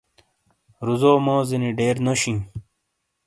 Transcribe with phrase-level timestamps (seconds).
[0.85, 2.39] روزو موزینی ڈیر نوشِیں۔